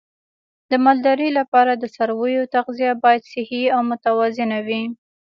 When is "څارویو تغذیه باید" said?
1.95-3.29